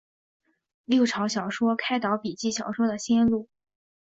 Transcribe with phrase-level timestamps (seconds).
[0.85, 3.47] 六朝小说开导笔记小说的先路。